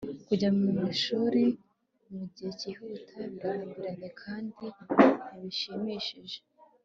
[0.27, 1.43] kujya mwishuri
[2.15, 4.65] mugihe cyihuta birarambiranye kandi
[5.27, 6.39] ntibishimishije